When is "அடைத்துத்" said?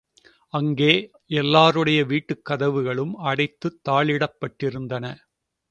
3.23-3.79